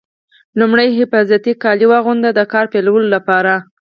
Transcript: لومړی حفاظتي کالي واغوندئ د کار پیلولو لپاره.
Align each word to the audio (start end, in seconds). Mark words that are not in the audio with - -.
لومړی 0.59 0.87
حفاظتي 0.99 1.53
کالي 1.63 1.85
واغوندئ 1.91 2.31
د 2.37 2.41
کار 2.53 2.65
پیلولو 2.73 3.07
لپاره. 3.15 3.53